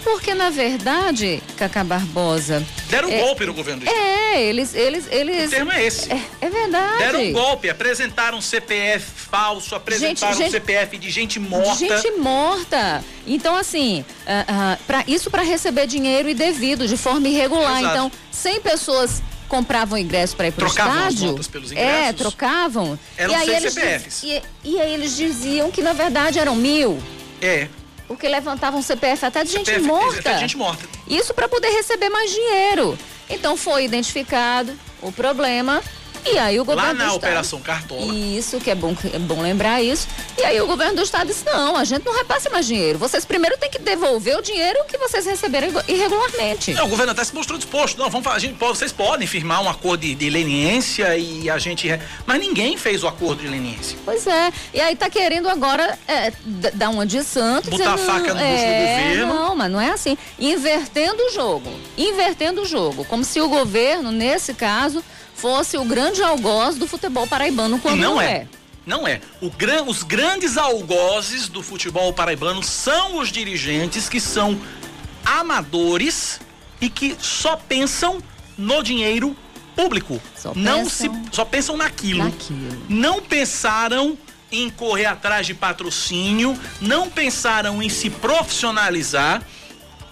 porque, 0.06 0.36
na 0.36 0.52
verdade, 0.52 1.42
Cacá 1.58 1.84
Barbosa. 1.84 2.64
Deram 2.92 3.10
um 3.10 3.12
é, 3.12 3.22
golpe 3.22 3.44
no 3.44 3.56
governo 3.56 3.82
do 3.82 3.88
Estado. 3.88 4.06
É, 4.06 4.44
eles. 4.44 4.76
eles, 4.76 5.08
eles 5.10 5.48
o 5.48 5.50
termo 5.50 5.72
é 5.72 5.84
esse. 5.84 6.14
É, 6.14 6.22
é 6.42 6.50
verdade. 6.50 6.98
Deram 7.00 7.22
um 7.24 7.34
golpe, 7.34 7.72
apresentaram 7.72 8.40
CPF 8.40 9.04
falso, 9.04 9.74
apresentaram 9.74 10.38
gente, 10.38 10.52
CPF 10.52 10.98
de 11.00 11.10
gente 11.10 11.40
morta. 11.40 11.74
De 11.74 11.88
gente 11.88 12.12
morta. 12.20 13.04
Então, 13.26 13.56
assim, 13.56 14.06
uh, 14.28 14.76
uh, 14.76 14.84
pra, 14.86 15.04
isso 15.08 15.32
para 15.32 15.42
receber 15.42 15.88
dinheiro 15.88 16.30
e 16.30 16.36
devido, 16.36 16.88
de 16.88 16.98
forma 16.98 17.28
irregular. 17.28 17.80
Exato. 17.80 17.96
Então, 17.96 18.12
100 18.30 18.62
pessoas 18.62 19.24
compravam 19.50 19.98
ingresso 19.98 20.36
para 20.36 20.50
ir 20.50 20.52
para 20.52 20.66
o 20.66 20.68
estádio. 20.68 21.36
É, 21.76 22.14
trocavam. 22.14 23.00
Eram 23.18 23.34
e 23.34 23.36
aí 23.36 23.50
eles 23.56 23.74
CPFs. 23.74 24.24
E, 24.24 24.42
e 24.64 24.80
aí 24.80 24.94
eles 24.94 25.18
diziam 25.18 25.72
que 25.72 25.82
na 25.82 25.94
verdade 25.94 26.38
eram 26.38 26.56
mil. 26.56 27.00
É 27.42 27.68
porque 28.08 28.28
levantavam 28.28 28.82
CPF 28.82 29.26
até 29.26 29.44
de 29.44 29.52
gente 29.52 29.66
CPF, 29.66 29.88
morta. 29.88 30.20
Até 30.20 30.34
de 30.34 30.40
gente 30.42 30.58
morta. 30.58 30.86
Isso 31.08 31.34
para 31.34 31.48
poder 31.48 31.70
receber 31.70 32.10
mais 32.10 32.32
dinheiro. 32.32 32.98
Então 33.30 33.58
foi 33.58 33.86
identificado 33.86 34.74
o 35.02 35.12
problema 35.12 35.82
E 36.26 36.38
aí 36.38 36.60
o 36.60 36.66
governo 36.66 36.88
Lá 36.88 36.94
na 36.94 37.10
do 37.10 37.16
Operação 37.16 37.60
Estado, 37.60 37.80
Cartola. 37.80 38.14
Isso, 38.14 38.60
que 38.60 38.72
é 38.72 38.76
bom, 38.76 38.96
é 39.14 39.20
bom 39.20 39.42
lembrar 39.42 39.82
isso. 39.82 40.08
E 40.38 40.44
aí 40.44 40.60
o 40.60 40.68
governo 40.68 40.96
do 40.96 41.04
Estado 41.04 41.28
disse, 41.28 41.46
não, 41.46 41.78
a 41.78 41.84
gente 41.84 42.04
não 42.04 42.14
repassa 42.14 42.50
mais 42.50 42.66
dinheiro. 42.66 42.98
Vocês 42.98 43.24
primeiro 43.24 43.58
têm 43.58 43.70
que 43.70 43.80
devolver 43.80 44.38
o 44.38 44.42
dinheiro 44.42 44.80
que 44.88 44.98
vocês 44.98 45.26
receberam 45.26 45.68
irregularmente. 45.88 46.74
Não, 46.74 46.86
o 46.86 46.90
governo 46.90 47.12
até 47.12 47.24
se 47.24 47.34
mostrou 47.34 47.58
disposto. 47.58 47.98
Não, 47.98 48.10
vamos 48.10 48.26
a 48.28 48.40
gente 48.40 48.56
vocês 48.58 48.92
podem 48.92 49.28
firmar 49.28 49.62
um 49.62 49.70
acordo 49.70 50.02
de, 50.02 50.16
de 50.16 50.30
leniência 50.30 51.16
e 51.18 51.50
a 51.50 51.58
gente. 51.60 51.88
Mas 52.26 52.40
ninguém 52.40 52.78
fez 52.78 53.04
o 53.04 53.08
acordo 53.08 53.42
de 53.42 53.48
leniência. 53.48 53.98
Pois 54.04 54.26
é. 54.26 54.52
E 54.74 54.82
aí 54.82 54.96
tá 54.96 55.10
querendo 55.10 55.48
agora 55.48 55.98
é, 56.08 56.34
dar 56.74 56.90
uma 56.90 57.06
de 57.06 57.24
santo. 57.24 57.70
Botar 57.70 57.94
a 57.94 57.98
faca 57.98 58.34
no 58.34 58.40
é, 58.40 58.56
do 58.56 59.18
governo. 59.18 59.34
Não, 59.34 59.56
mas 59.56 59.72
não 59.72 59.80
é 59.80 59.92
assim. 59.92 60.18
Invertendo 60.40 61.22
o 61.24 61.32
jogo. 61.32 61.72
Invertendo 61.98 62.62
o 62.62 62.66
jogo. 62.66 63.06
Como 63.06 63.24
se 63.24 63.40
o 63.40 63.48
governo, 63.48 64.12
nesse 64.12 64.54
caso, 64.54 65.04
fosse 65.36 65.78
o 65.78 65.84
grande 65.84 66.15
algoz 66.22 66.78
do 66.78 66.88
futebol 66.88 67.28
paraibano, 67.28 67.80
quando 67.80 68.00
não, 68.00 68.16
não 68.16 68.22
é. 68.22 68.32
é. 68.32 68.48
Não 68.86 69.08
é. 69.08 69.20
O 69.42 69.50
gran, 69.50 69.84
os 69.84 70.04
grandes 70.04 70.58
algozes 70.58 71.48
do 71.48 71.64
futebol 71.64 72.14
paraibano 72.14 72.62
são 72.62 73.18
os 73.18 73.32
dirigentes 73.32 74.08
que 74.08 74.20
são 74.20 74.60
amadores 75.26 76.40
e 76.80 76.88
que 76.88 77.18
só 77.20 77.56
pensam 77.56 78.22
no 78.58 78.84
dinheiro 78.84 79.36
público. 79.76 80.22
Só 80.36 80.54
não 80.56 80.84
pensam 80.84 81.24
se 81.26 81.36
só 81.36 81.44
pensam 81.44 81.76
naquilo. 81.76 82.24
naquilo. 82.24 82.84
Não 82.88 83.22
pensaram 83.22 84.18
em 84.52 84.70
correr 84.70 85.06
atrás 85.06 85.48
de 85.48 85.54
patrocínio, 85.54 86.58
não 86.80 87.10
pensaram 87.10 87.82
em 87.82 87.90
se 87.90 88.10
profissionalizar. 88.10 89.42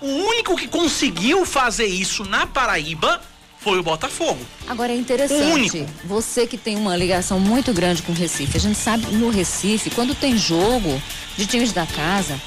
O 0.02 0.08
único 0.08 0.58
que 0.58 0.68
conseguiu 0.68 1.46
fazer 1.46 1.86
isso 1.86 2.26
na 2.26 2.46
Paraíba 2.46 3.22
foi 3.64 3.80
o 3.80 3.84
Botafogo. 3.84 4.40
Agora 4.68 4.92
é 4.92 4.96
O 4.96 5.00
interessante, 5.00 5.78
único. 5.78 5.92
você 6.04 6.46
que 6.46 6.58
tem 6.58 6.76
uma 6.76 6.96
ligação 6.98 7.40
muito 7.40 7.74
grande 7.74 8.02
com 8.02 8.12
o 8.12 8.16
Recife, 8.16 8.58
a 8.58 8.60
gente 8.60 8.78
sabe 8.78 9.08
no 9.08 9.30
Recife, 9.30 9.90
quando 9.90 10.14
tem 10.14 10.38
jogo 10.38 11.02
de 11.38 11.46
times 11.48 11.72
da 11.72 11.86
casa, 11.86 12.40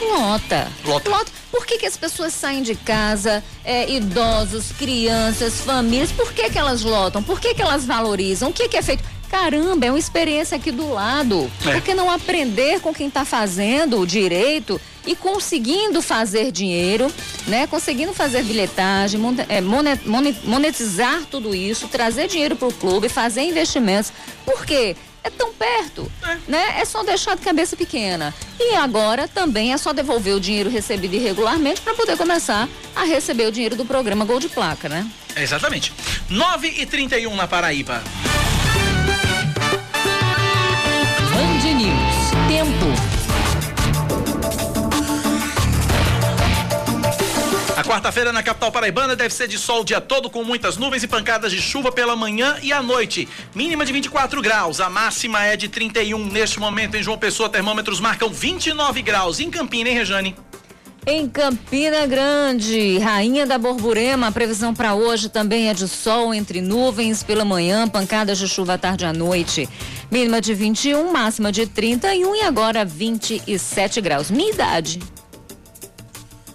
lota. 0.00 0.68
Lota. 0.84 1.10
Por 1.50 1.64
que, 1.64 1.78
que 1.78 1.86
as 1.86 1.96
pessoas 1.96 2.32
saem 2.32 2.62
de 2.62 2.74
casa, 2.74 3.42
é, 3.64 3.90
idosos, 3.90 4.72
crianças, 4.72 5.60
famílias, 5.60 6.10
por 6.10 6.32
que, 6.32 6.50
que 6.50 6.58
elas 6.58 6.82
lotam? 6.82 7.22
Por 7.22 7.40
que, 7.40 7.54
que 7.54 7.62
elas 7.62 7.84
valorizam? 7.86 8.50
O 8.50 8.52
que, 8.52 8.68
que 8.68 8.76
é 8.76 8.82
feito? 8.82 9.04
Caramba, 9.30 9.86
é 9.86 9.90
uma 9.90 9.98
experiência 9.98 10.56
aqui 10.56 10.70
do 10.70 10.92
lado. 10.92 11.50
É. 11.64 11.72
Por 11.72 11.80
que 11.80 11.94
não 11.94 12.10
aprender 12.10 12.80
com 12.80 12.92
quem 12.92 13.08
está 13.08 13.24
fazendo 13.24 13.98
o 14.00 14.06
direito 14.06 14.80
e 15.06 15.14
conseguindo 15.16 16.00
fazer 16.02 16.50
dinheiro, 16.52 17.10
né? 17.46 17.66
Conseguindo 17.66 18.12
fazer 18.12 18.42
bilhetagem, 18.42 19.20
é, 19.48 19.60
mone- 19.60 20.00
mone- 20.04 20.36
monetizar 20.44 21.22
tudo 21.30 21.54
isso, 21.54 21.88
trazer 21.88 22.28
dinheiro 22.28 22.56
para 22.56 22.68
o 22.68 22.72
clube, 22.72 23.08
fazer 23.08 23.42
investimentos. 23.42 24.12
Por 24.44 24.64
quê? 24.64 24.96
É 25.22 25.30
tão 25.30 25.54
perto, 25.54 26.10
né? 26.46 26.74
É 26.78 26.84
só 26.84 27.02
deixar 27.02 27.34
de 27.34 27.40
cabeça 27.42 27.74
pequena. 27.76 28.34
E 28.60 28.74
agora 28.74 29.26
também 29.26 29.72
é 29.72 29.78
só 29.78 29.90
devolver 29.92 30.34
o 30.34 30.40
dinheiro 30.40 30.68
recebido 30.68 31.14
irregularmente 31.14 31.80
para 31.80 31.94
poder 31.94 32.16
começar 32.18 32.68
a 32.94 33.04
receber 33.04 33.46
o 33.46 33.52
dinheiro 33.52 33.74
do 33.74 33.86
programa 33.86 34.26
Gol 34.26 34.38
de 34.38 34.50
Placa, 34.50 34.86
né? 34.86 35.06
É, 35.34 35.42
Exatamente. 35.42 35.92
9 36.28 36.68
e 36.76 36.84
31 36.84 37.34
na 37.34 37.48
Paraíba. 37.48 38.02
Quarta-feira 47.94 48.32
na 48.32 48.42
capital 48.42 48.72
paraibana 48.72 49.14
deve 49.14 49.32
ser 49.32 49.46
de 49.46 49.56
sol 49.56 49.82
o 49.82 49.84
dia 49.84 50.00
todo, 50.00 50.28
com 50.28 50.42
muitas 50.42 50.76
nuvens 50.76 51.04
e 51.04 51.06
pancadas 51.06 51.52
de 51.52 51.62
chuva 51.62 51.92
pela 51.92 52.16
manhã 52.16 52.56
e 52.60 52.72
à 52.72 52.82
noite. 52.82 53.28
Mínima 53.54 53.86
de 53.86 53.92
24 53.92 54.42
graus, 54.42 54.80
a 54.80 54.90
máxima 54.90 55.44
é 55.44 55.56
de 55.56 55.68
31. 55.68 56.18
Neste 56.26 56.58
momento, 56.58 56.96
em 56.96 57.02
João 57.04 57.16
Pessoa, 57.16 57.48
termômetros 57.48 58.00
marcam 58.00 58.28
29 58.30 59.00
graus. 59.00 59.38
Em 59.38 59.48
Campina, 59.48 59.90
hein, 59.90 59.94
Rejane? 59.94 60.34
Em 61.06 61.28
Campina 61.28 62.04
Grande, 62.04 62.98
Rainha 62.98 63.46
da 63.46 63.58
Borborema, 63.58 64.26
a 64.26 64.32
previsão 64.32 64.74
para 64.74 64.96
hoje 64.96 65.28
também 65.28 65.68
é 65.68 65.74
de 65.74 65.86
sol 65.86 66.34
entre 66.34 66.60
nuvens 66.60 67.22
pela 67.22 67.44
manhã, 67.44 67.86
pancadas 67.86 68.38
de 68.38 68.48
chuva 68.48 68.74
à 68.74 68.78
tarde 68.78 69.04
e 69.04 69.06
à 69.06 69.12
noite. 69.12 69.68
Mínima 70.10 70.40
de 70.40 70.52
21, 70.52 71.12
máxima 71.12 71.52
de 71.52 71.64
31 71.64 72.34
e 72.34 72.40
agora 72.40 72.84
27 72.84 74.00
graus. 74.00 74.32
Minha 74.32 74.50
idade. 74.50 74.98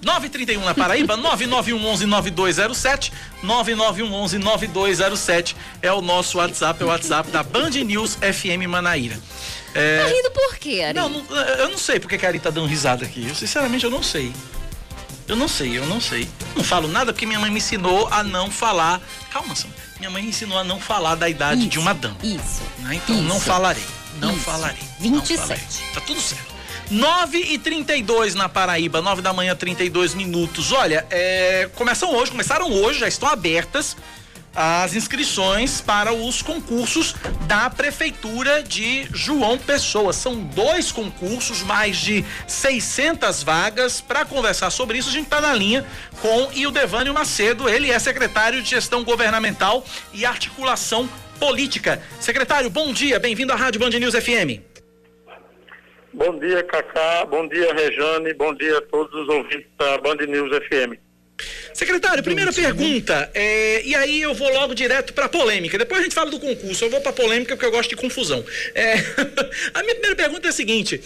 931 0.10 0.66
na 0.66 0.74
Paraíba, 0.74 1.16
991119207, 1.18 3.12
991119207 3.44 5.56
é 5.84 5.92
o 5.92 6.01
nosso 6.01 6.39
WhatsApp, 6.39 6.82
é 6.82 6.86
o 6.86 6.88
WhatsApp 6.89 7.30
da 7.30 7.44
Band 7.44 7.70
News 7.70 8.16
FM 8.16 8.66
Manaíra. 8.68 9.20
Tá 9.74 10.08
rindo 10.08 10.32
por 10.32 10.58
quê, 10.58 10.82
Ari? 10.82 10.98
Não, 10.98 11.10
não, 11.10 11.24
eu 11.36 11.70
não 11.70 11.78
sei 11.78 12.00
porque 12.00 12.18
que 12.18 12.25
a 12.25 12.30
Ari 12.30 12.39
tá 12.39 12.50
dando 12.50 12.66
risada 12.66 13.06
aqui. 13.06 13.28
Eu 13.28 13.36
sinceramente 13.36 13.86
eu 13.86 13.92
não 13.92 14.01
sei. 14.01 14.34
Eu 15.28 15.36
não 15.36 15.48
sei, 15.48 15.78
eu 15.78 15.86
não 15.86 16.01
sei. 16.01 16.28
Não 16.56 16.63
falo 16.63 16.88
nada 16.88 17.13
porque 17.13 17.28
minha 17.28 17.39
mãe 17.39 17.51
me 17.51 17.60
ensinou 17.60 18.08
a 18.12 18.24
não 18.24 18.50
falar. 18.50 19.00
Calma, 19.32 19.56
Sam. 19.56 19.70
Minha 20.00 20.10
mãe 20.10 20.24
me 20.24 20.30
ensinou 20.30 20.58
a 20.58 20.63
não 20.63 20.80
falar 20.80 21.13
da 21.13 21.30
idade 21.30 21.68
de 21.68 21.78
uma 21.78 21.94
dama. 21.94 22.18
Isso. 22.24 22.63
né? 22.80 22.96
Então 22.96 23.13
Isso. 23.16 23.25
não 23.25 23.39
falarei. 23.39 23.86
Não 24.20 24.34
Isso. 24.34 24.39
falarei. 24.39 24.82
não 25.01 25.20
27. 25.20 25.39
falarei. 25.39 25.63
Tá 25.94 26.01
tudo 26.01 26.20
certo. 26.20 26.59
9 26.89 27.38
e 27.38 27.58
32 27.60 28.34
na 28.34 28.50
Paraíba, 28.50 29.01
9 29.01 29.22
da 29.22 29.31
manhã, 29.31 29.55
32 29.55 30.15
minutos. 30.15 30.72
Olha, 30.72 31.05
é, 31.12 31.69
começam 31.75 32.13
hoje, 32.15 32.31
começaram 32.31 32.72
hoje, 32.72 33.00
já 33.00 33.08
estão 33.08 33.29
abertas 33.29 33.96
as 34.55 34.96
inscrições 34.96 35.79
para 35.79 36.12
os 36.12 36.41
concursos 36.41 37.15
da 37.46 37.69
Prefeitura 37.69 38.63
de 38.63 39.08
João 39.13 39.58
Pessoa. 39.58 40.12
São 40.12 40.36
dois 40.36 40.91
concursos, 40.91 41.62
mais 41.62 41.98
de 41.98 42.25
600 42.48 43.43
vagas. 43.43 44.01
Para 44.01 44.25
conversar 44.25 44.72
sobre 44.72 44.98
isso, 44.98 45.10
a 45.10 45.12
gente 45.13 45.25
está 45.25 45.39
na 45.39 45.53
linha 45.53 45.86
com 46.22 46.50
Ildevânio 46.53 47.13
Macedo. 47.13 47.69
Ele 47.69 47.91
é 47.91 48.00
secretário 48.00 48.62
de 48.62 48.69
Gestão 48.72 49.03
Governamental 49.03 49.86
e 50.12 50.25
Articulação 50.25 51.08
Política. 51.39 52.01
Secretário, 52.19 52.69
bom 52.69 52.91
dia, 52.91 53.19
bem-vindo 53.19 53.53
à 53.53 53.55
Rádio 53.55 53.79
Band 53.79 53.91
News 53.91 54.15
FM. 54.15 54.68
Bom 56.13 56.39
dia, 56.39 56.63
Cacá. 56.63 57.25
Bom 57.25 57.48
dia, 57.48 57.74
Rejane. 57.74 58.34
Bom 58.34 58.54
dia 58.54 58.78
a 58.78 58.82
todos 58.82 59.13
os 59.13 59.30
ouvintes 59.30 59.68
da 59.78 59.98
Band 59.98 60.16
News 60.28 60.50
FM. 60.66 60.98
Secretário, 61.74 62.22
primeira 62.22 62.51
pergunta, 62.51 63.32
é, 63.34 63.82
e 63.86 63.96
aí 63.96 64.22
eu 64.22 64.34
vou 64.34 64.51
logo 64.51 64.74
direto 64.74 65.13
para 65.13 65.30
polêmica. 65.30 65.78
Depois 65.78 66.01
a 66.01 66.04
gente 66.04 66.16
fala 66.16 66.30
do 66.30 66.39
concurso. 66.39 66.84
Eu 66.84 66.89
vou 66.89 67.00
para 67.00 67.13
polêmica 67.13 67.56
porque 67.56 67.66
eu 67.66 67.72
gosto 67.72 67.89
de 67.89 67.96
confusão. 67.96 68.44
É, 68.75 68.96
a 69.74 69.82
minha 69.82 69.96
primeira 69.96 70.16
pergunta 70.16 70.48
é 70.48 70.50
a 70.50 70.54
seguinte: 70.54 71.01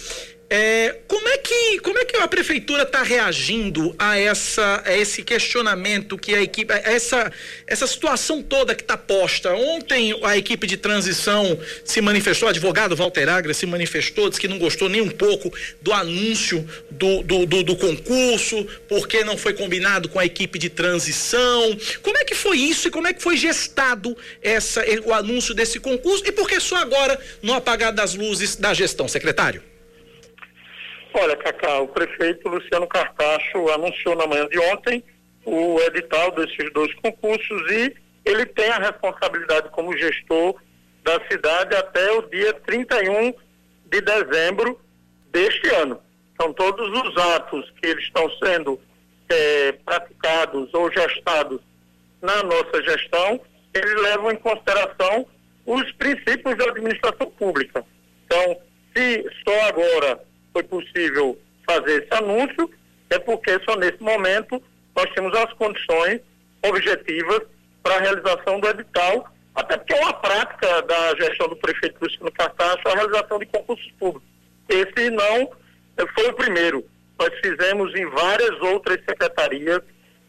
é, 0.56 1.00
como 1.08 1.28
é 1.28 1.36
que 1.38 1.80
como 1.80 1.98
é 1.98 2.04
que 2.04 2.16
a 2.16 2.28
prefeitura 2.28 2.84
está 2.84 3.02
reagindo 3.02 3.92
a 3.98 4.16
essa 4.16 4.84
a 4.84 4.96
esse 4.96 5.24
questionamento 5.24 6.16
que 6.16 6.32
a 6.32 6.40
equipe 6.40 6.72
a 6.72 6.76
essa 6.76 7.32
essa 7.66 7.88
situação 7.88 8.40
toda 8.40 8.72
que 8.72 8.82
está 8.82 8.96
posta? 8.96 9.52
Ontem 9.52 10.16
a 10.22 10.36
equipe 10.36 10.64
de 10.68 10.76
transição 10.76 11.58
se 11.84 12.00
manifestou, 12.00 12.46
o 12.46 12.50
advogado 12.50 12.94
Walter 12.94 13.28
Agra 13.28 13.52
se 13.52 13.66
manifestou, 13.66 14.28
disse 14.28 14.40
que 14.40 14.46
não 14.46 14.60
gostou 14.60 14.88
nem 14.88 15.00
um 15.00 15.10
pouco 15.10 15.52
do 15.82 15.92
anúncio 15.92 16.64
do, 16.88 17.24
do, 17.24 17.46
do, 17.46 17.64
do 17.64 17.76
concurso, 17.76 18.64
porque 18.88 19.24
não 19.24 19.36
foi 19.36 19.54
combinado 19.54 20.08
com 20.08 20.20
a 20.20 20.24
equipe 20.24 20.56
de 20.56 20.70
transição. 20.70 21.76
Como 22.00 22.16
é 22.16 22.24
que 22.24 22.36
foi 22.36 22.58
isso 22.58 22.86
e 22.86 22.90
como 22.92 23.08
é 23.08 23.12
que 23.12 23.20
foi 23.20 23.36
gestado 23.36 24.16
essa, 24.40 24.84
o 25.04 25.12
anúncio 25.12 25.52
desse 25.52 25.80
concurso 25.80 26.22
e 26.24 26.30
por 26.30 26.48
que 26.48 26.60
só 26.60 26.76
agora 26.76 27.18
no 27.42 27.54
apagar 27.54 27.92
das 27.92 28.14
luzes 28.14 28.54
da 28.54 28.72
gestão, 28.72 29.08
secretário? 29.08 29.73
Olha, 31.16 31.36
Cacá, 31.36 31.78
o 31.78 31.86
prefeito 31.86 32.48
Luciano 32.48 32.88
Cartacho 32.88 33.70
anunciou 33.70 34.16
na 34.16 34.26
manhã 34.26 34.48
de 34.48 34.58
ontem 34.58 35.02
o 35.44 35.78
edital 35.82 36.32
desses 36.32 36.72
dois 36.72 36.92
concursos 36.94 37.70
e 37.70 37.94
ele 38.24 38.44
tem 38.46 38.68
a 38.70 38.78
responsabilidade 38.78 39.68
como 39.70 39.96
gestor 39.96 40.60
da 41.04 41.20
cidade 41.30 41.76
até 41.76 42.10
o 42.12 42.22
dia 42.22 42.52
31 42.52 43.32
de 43.86 44.00
dezembro 44.00 44.80
deste 45.30 45.68
ano. 45.76 46.00
Então, 46.32 46.52
todos 46.52 46.88
os 46.88 47.16
atos 47.16 47.72
que 47.80 47.86
eles 47.86 48.02
estão 48.02 48.28
sendo 48.42 48.80
eh, 49.28 49.72
praticados 49.84 50.74
ou 50.74 50.90
gestados 50.90 51.60
na 52.20 52.42
nossa 52.42 52.82
gestão, 52.82 53.40
eles 53.72 54.02
levam 54.02 54.32
em 54.32 54.36
consideração 54.36 55.24
os 55.64 55.92
princípios 55.92 56.56
da 56.56 56.64
administração 56.64 57.30
pública. 57.38 57.84
Então, 58.26 58.60
se 58.96 59.24
só 59.46 59.68
agora 59.68 60.33
foi 60.54 60.62
possível 60.62 61.36
fazer 61.66 62.04
esse 62.04 62.14
anúncio, 62.14 62.70
é 63.10 63.18
porque 63.18 63.58
só 63.64 63.76
nesse 63.76 64.00
momento 64.00 64.62
nós 64.94 65.12
temos 65.12 65.36
as 65.36 65.52
condições 65.54 66.20
objetivas 66.64 67.42
para 67.82 67.96
a 67.96 68.00
realização 68.00 68.60
do 68.60 68.68
edital, 68.68 69.28
até 69.54 69.76
porque 69.76 69.92
é 69.92 70.00
uma 70.00 70.14
prática 70.14 70.82
da 70.82 71.16
gestão 71.16 71.48
do 71.48 71.56
prefeito 71.56 71.96
Luciano 72.00 72.32
Cartacho 72.32 72.88
a 72.88 72.94
realização 72.94 73.38
de 73.38 73.46
concursos 73.46 73.90
públicos. 73.98 74.28
Esse 74.68 75.10
não 75.10 75.50
eh, 75.98 76.06
foi 76.14 76.28
o 76.28 76.34
primeiro. 76.34 76.84
Nós 77.18 77.30
fizemos 77.40 77.94
em 77.94 78.08
várias 78.10 78.60
outras 78.62 78.98
secretarias, 79.04 79.80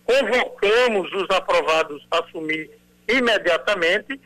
convocamos 0.05 1.11
os 1.13 1.29
aprovados 1.29 2.05
a 2.11 2.19
assumir 2.19 2.69
imediatamente 3.07 4.19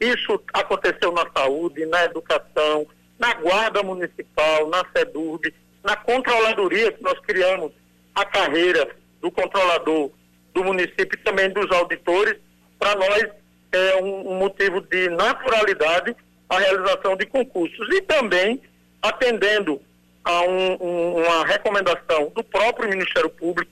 Isso 0.00 0.42
aconteceu 0.52 1.12
na 1.12 1.26
saúde, 1.36 1.84
na 1.86 2.04
educação, 2.04 2.86
na 3.20 3.34
guarda 3.34 3.82
municipal, 3.82 4.66
na 4.68 4.82
SEDURB, 4.96 5.54
na 5.84 5.94
controladoria 5.94 6.90
que 6.90 7.02
nós 7.02 7.18
criamos 7.20 7.70
a 8.14 8.24
carreira 8.24 8.88
do 9.20 9.30
controlador 9.30 10.10
do 10.54 10.64
município 10.64 11.10
e 11.12 11.18
também 11.18 11.50
dos 11.50 11.70
auditores, 11.70 12.38
para 12.78 12.96
nós 12.96 13.26
é 13.72 13.96
um, 14.02 14.32
um, 14.32 14.38
motivo 14.38 14.80
de 14.80 15.10
naturalidade 15.10 16.16
a 16.48 16.58
realização 16.58 17.14
de 17.14 17.26
concursos. 17.26 17.88
E 17.94 18.00
também 18.00 18.60
atendendo 19.02 19.80
a 20.24 20.42
um, 20.42 20.72
um, 20.80 21.14
uma 21.22 21.46
recomendação 21.46 22.32
do 22.34 22.42
próprio 22.42 22.88
Ministério 22.88 23.30
Público 23.30 23.70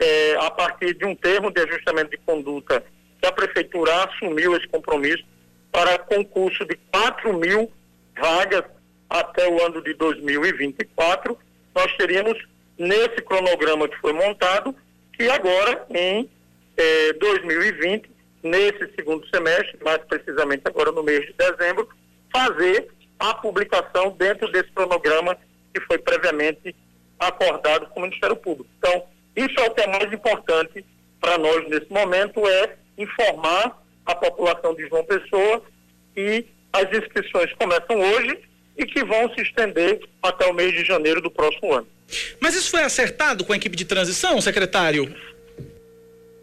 é, 0.00 0.36
a 0.40 0.50
partir 0.50 0.94
de 0.94 1.04
um 1.04 1.14
termo 1.14 1.50
de 1.50 1.60
ajustamento 1.60 2.10
de 2.10 2.18
conduta 2.18 2.82
que 3.20 3.26
a 3.26 3.32
prefeitura 3.32 4.04
assumiu 4.04 4.56
esse 4.56 4.66
compromisso 4.68 5.24
para 5.70 5.98
concurso 5.98 6.64
de 6.64 6.76
4 6.90 7.32
mil 7.34 7.70
vagas 8.18 8.64
até 9.08 9.48
o 9.48 9.64
ano 9.64 9.82
de 9.82 9.94
2024. 9.94 11.38
Nós 11.74 11.96
teríamos 11.96 12.38
nesse 12.78 13.22
cronograma 13.22 13.88
que 13.88 13.98
foi 13.98 14.12
montado 14.12 14.74
que 15.12 15.28
agora 15.30 15.86
em 15.90 16.28
eh, 16.76 17.12
2020, 17.14 18.10
nesse 18.42 18.94
segundo 18.94 19.26
semestre, 19.28 19.78
mais 19.82 19.98
precisamente 20.04 20.62
agora 20.66 20.92
no 20.92 21.02
mês 21.02 21.26
de 21.26 21.32
dezembro, 21.32 21.88
fazer 22.32 22.88
a 23.18 23.34
publicação 23.34 24.10
dentro 24.10 24.50
desse 24.52 24.70
cronograma 24.72 25.36
que 25.72 25.80
foi 25.80 25.98
previamente 25.98 26.74
acordado 27.18 27.86
com 27.86 28.00
o 28.00 28.02
Ministério 28.02 28.36
Público. 28.36 28.68
Então, 28.78 29.04
isso 29.34 29.58
é 29.58 29.66
o 29.66 29.74
que 29.74 29.80
é 29.80 29.86
mais 29.86 30.12
importante 30.12 30.84
para 31.20 31.38
nós 31.38 31.68
nesse 31.68 31.90
momento, 31.90 32.46
é 32.46 32.76
informar 32.98 33.82
a 34.04 34.14
população 34.14 34.74
de 34.74 34.86
João 34.88 35.04
Pessoa 35.04 35.62
que 36.14 36.46
as 36.72 36.90
inscrições 36.92 37.52
começam 37.54 37.98
hoje 37.98 38.38
e 38.76 38.84
que 38.84 39.04
vão 39.04 39.32
se 39.34 39.40
estender 39.40 40.00
até 40.22 40.46
o 40.46 40.52
mês 40.52 40.72
de 40.72 40.84
janeiro 40.84 41.20
do 41.20 41.30
próximo 41.30 41.72
ano. 41.72 41.88
Mas 42.40 42.54
isso 42.54 42.70
foi 42.70 42.82
acertado 42.82 43.44
com 43.44 43.52
a 43.52 43.56
equipe 43.56 43.76
de 43.76 43.84
transição, 43.84 44.40
secretário? 44.40 45.14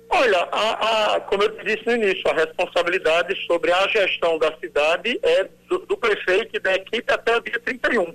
Olha, 0.10 0.48
a, 0.52 1.16
a, 1.16 1.20
como 1.22 1.44
eu 1.44 1.50
disse 1.64 1.86
no 1.86 1.94
início, 1.94 2.30
a 2.30 2.34
responsabilidade 2.34 3.36
sobre 3.48 3.72
a 3.72 3.88
gestão 3.88 4.38
da 4.38 4.56
cidade 4.58 5.20
é 5.24 5.48
do, 5.68 5.80
do 5.80 5.98
prefeito 5.98 6.56
e 6.56 6.60
da 6.60 6.76
equipe 6.76 7.12
até 7.12 7.36
o 7.36 7.42
dia 7.42 7.60
31. 7.60 8.14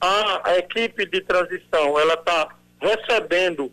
A, 0.00 0.50
a 0.50 0.58
equipe 0.58 1.06
de 1.06 1.20
transição, 1.22 1.98
ela 1.98 2.14
está 2.14 2.54
recebendo 2.80 3.72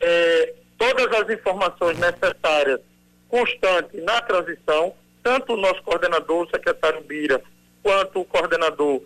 é, 0.00 0.54
todas 0.76 1.06
as 1.20 1.30
informações 1.30 1.98
necessárias 1.98 2.80
constante 3.28 3.96
na 4.02 4.20
transição, 4.20 4.94
tanto 5.22 5.54
o 5.54 5.56
nosso 5.56 5.82
coordenador, 5.82 6.46
o 6.46 6.50
secretário 6.50 7.00
Bira, 7.02 7.42
quanto 7.82 8.20
o 8.20 8.24
coordenador 8.24 9.02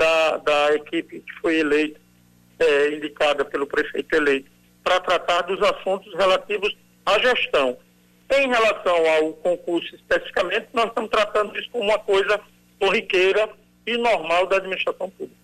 da, 0.00 0.38
da 0.38 0.74
equipe 0.74 1.20
que 1.20 1.32
foi 1.42 1.58
eleita, 1.58 2.00
é, 2.58 2.94
indicada 2.94 3.44
pelo 3.44 3.66
prefeito 3.66 4.14
eleito, 4.14 4.50
para 4.82 4.98
tratar 5.00 5.42
dos 5.42 5.62
assuntos 5.62 6.12
relativos 6.14 6.74
à 7.04 7.18
gestão. 7.18 7.76
Em 8.32 8.48
relação 8.48 8.96
ao 9.16 9.32
concurso 9.34 9.94
especificamente, 9.94 10.68
nós 10.72 10.86
estamos 10.86 11.10
tratando 11.10 11.58
isso 11.58 11.68
como 11.70 11.84
uma 11.84 11.98
coisa 11.98 12.40
corriqueira 12.78 13.50
e 13.86 13.96
normal 13.98 14.46
da 14.46 14.56
administração 14.56 15.10
pública. 15.10 15.38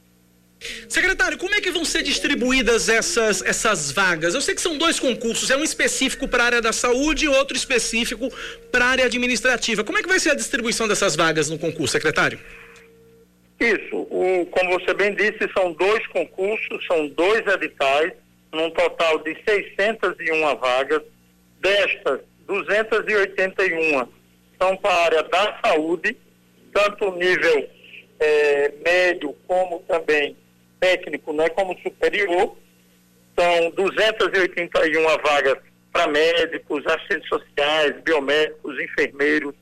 Secretário, 0.89 1.37
como 1.37 1.55
é 1.55 1.61
que 1.61 1.71
vão 1.71 1.85
ser 1.85 2.03
distribuídas 2.03 2.89
essas, 2.89 3.43
essas 3.43 3.93
vagas? 3.93 4.35
Eu 4.35 4.41
sei 4.41 4.55
que 4.55 4.61
são 4.63 4.79
dois 4.79 4.99
concursos, 4.99 5.51
é 5.51 5.57
um 5.57 5.65
específico 5.65 6.27
para 6.27 6.45
a 6.45 6.47
área 6.47 6.63
da 6.63 6.73
saúde 6.73 7.27
e 7.27 7.29
outro 7.29 7.55
específico 7.55 8.33
para 8.73 8.87
a 8.87 8.89
área 8.89 9.05
administrativa. 9.05 9.85
Como 9.85 9.99
é 9.99 10.03
que 10.03 10.09
vai 10.09 10.19
ser 10.19 10.31
a 10.31 10.35
distribuição 10.35 10.89
dessas 10.89 11.15
vagas 11.15 11.51
no 11.51 11.59
concurso, 11.59 11.93
secretário? 11.93 12.41
Isso, 13.59 13.97
o, 13.97 14.47
como 14.51 14.79
você 14.79 14.93
bem 14.93 15.15
disse, 15.15 15.51
são 15.57 15.73
dois 15.73 16.07
concursos, 16.09 16.87
são 16.87 17.09
dois 17.09 17.47
editais, 17.47 18.13
num 18.53 18.71
total 18.71 19.19
de 19.21 19.35
601 19.45 20.57
vagas. 20.57 21.03
Destas, 21.61 22.21
281 22.47 24.07
são 24.61 24.77
para 24.77 24.95
a 24.95 25.05
área 25.05 25.23
da 25.23 25.59
saúde, 25.65 26.17
tanto 26.73 27.13
nível 27.13 27.69
é, 28.21 28.73
médio 28.85 29.35
como 29.47 29.81
também 29.81 30.37
técnico, 30.79 31.33
né, 31.33 31.49
como 31.49 31.79
superior. 31.81 32.57
São 33.39 33.71
281 33.71 35.03
vagas 35.23 35.59
para 35.93 36.07
médicos, 36.09 36.87
assistentes 36.87 37.29
sociais, 37.29 37.95
biomédicos, 38.03 38.79
enfermeiros, 38.79 39.55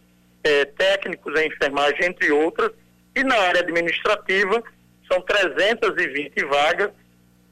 é, 0.42 0.64
técnicos 0.64 1.40
em 1.40 1.46
enfermagem, 1.46 2.06
entre 2.06 2.32
outras 2.32 2.72
e 3.14 3.22
na 3.22 3.36
área 3.36 3.60
administrativa, 3.60 4.62
são 5.10 5.20
320 5.20 6.44
vagas, 6.44 6.90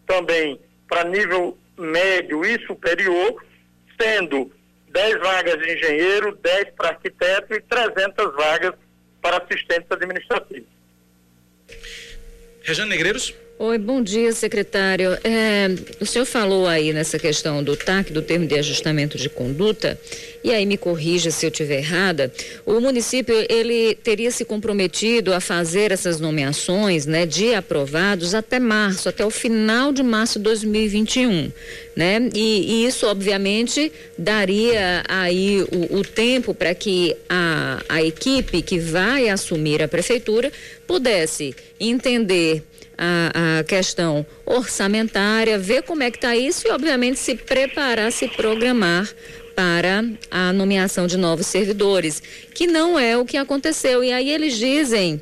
também 0.06 0.60
para 0.88 1.04
nível 1.04 1.56
médio 1.78 2.44
e 2.44 2.60
superior, 2.66 3.42
sendo 4.00 4.52
10 4.88 5.18
vagas 5.20 5.58
de 5.58 5.72
engenheiro, 5.72 6.36
10 6.36 6.70
para 6.76 6.88
arquiteto 6.90 7.54
e 7.54 7.60
300 7.60 8.34
vagas 8.34 8.74
para 9.20 9.38
assistentes 9.38 9.90
administrativos. 9.90 10.68
Rejane 12.62 12.90
Negreiros. 12.90 13.34
Oi, 13.58 13.78
bom 13.78 14.02
dia, 14.02 14.32
secretário. 14.32 15.16
É, 15.22 15.68
o 16.00 16.06
senhor 16.06 16.24
falou 16.24 16.66
aí 16.66 16.92
nessa 16.92 17.18
questão 17.18 17.62
do 17.62 17.76
TAC, 17.76 18.10
do 18.10 18.20
termo 18.20 18.46
de 18.46 18.58
ajustamento 18.58 19.16
de 19.16 19.28
conduta, 19.28 20.00
e 20.42 20.50
aí 20.50 20.66
me 20.66 20.76
corrija 20.76 21.30
se 21.30 21.46
eu 21.46 21.50
estiver 21.50 21.78
errada. 21.78 22.32
O 22.66 22.80
município 22.80 23.34
ele 23.48 23.94
teria 23.94 24.30
se 24.32 24.44
comprometido 24.44 25.32
a 25.32 25.38
fazer 25.38 25.92
essas 25.92 26.18
nomeações, 26.18 27.06
né, 27.06 27.24
de 27.24 27.54
aprovados 27.54 28.34
até 28.34 28.58
março, 28.58 29.08
até 29.08 29.24
o 29.24 29.30
final 29.30 29.92
de 29.92 30.02
março 30.02 30.38
de 30.38 30.44
2021, 30.44 31.52
né? 31.94 32.30
E, 32.34 32.82
e 32.82 32.86
isso 32.86 33.06
obviamente 33.06 33.92
daria 34.18 35.04
aí 35.06 35.62
o, 35.70 35.98
o 35.98 36.02
tempo 36.02 36.52
para 36.52 36.74
que 36.74 37.14
a, 37.28 37.80
a 37.88 38.02
equipe 38.02 38.60
que 38.62 38.78
vai 38.78 39.28
assumir 39.28 39.82
a 39.82 39.86
prefeitura 39.86 40.50
pudesse 40.86 41.54
entender 41.78 42.64
a, 43.04 43.58
a 43.58 43.64
questão 43.64 44.24
orçamentária, 44.46 45.58
ver 45.58 45.82
como 45.82 46.04
é 46.04 46.10
que 46.10 46.18
está 46.18 46.36
isso 46.36 46.68
e, 46.68 46.70
obviamente, 46.70 47.18
se 47.18 47.34
preparar, 47.34 48.12
se 48.12 48.28
programar 48.28 49.12
para 49.56 50.04
a 50.30 50.52
nomeação 50.52 51.08
de 51.08 51.16
novos 51.16 51.48
servidores, 51.48 52.22
que 52.54 52.68
não 52.68 52.96
é 52.96 53.16
o 53.18 53.24
que 53.24 53.36
aconteceu. 53.36 54.04
E 54.04 54.12
aí 54.12 54.30
eles 54.30 54.56
dizem 54.56 55.20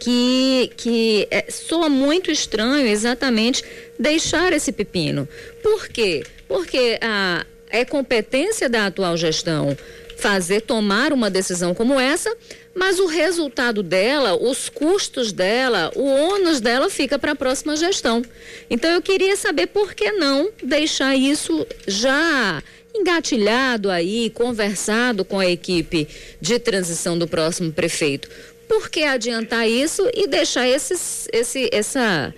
que, 0.00 0.72
que 0.76 1.28
é, 1.30 1.46
soa 1.48 1.88
muito 1.88 2.32
estranho 2.32 2.86
exatamente 2.88 3.62
deixar 3.96 4.52
esse 4.52 4.72
pepino. 4.72 5.28
Por 5.62 5.88
quê? 5.88 6.24
Porque 6.48 6.98
a, 7.00 7.46
é 7.70 7.84
competência 7.84 8.68
da 8.68 8.86
atual 8.86 9.16
gestão 9.16 9.76
fazer 10.18 10.62
tomar 10.62 11.12
uma 11.12 11.30
decisão 11.30 11.72
como 11.72 11.98
essa, 11.98 12.36
mas 12.74 12.98
o 12.98 13.06
resultado 13.06 13.84
dela, 13.84 14.36
os 14.36 14.68
custos 14.68 15.32
dela, 15.32 15.92
o 15.94 16.04
ônus 16.04 16.60
dela 16.60 16.90
fica 16.90 17.18
para 17.18 17.32
a 17.32 17.36
próxima 17.36 17.76
gestão. 17.76 18.22
Então 18.68 18.90
eu 18.90 19.00
queria 19.00 19.36
saber 19.36 19.68
por 19.68 19.94
que 19.94 20.10
não 20.12 20.50
deixar 20.62 21.14
isso 21.14 21.64
já 21.86 22.62
engatilhado 22.92 23.90
aí, 23.90 24.28
conversado 24.30 25.24
com 25.24 25.38
a 25.38 25.48
equipe 25.48 26.08
de 26.40 26.58
transição 26.58 27.16
do 27.16 27.28
próximo 27.28 27.72
prefeito. 27.72 28.28
Por 28.68 28.90
que 28.90 29.04
adiantar 29.04 29.68
isso 29.68 30.10
e 30.12 30.26
deixar 30.26 30.68
esses, 30.68 31.28
esse, 31.32 31.70
essa, 31.72 32.34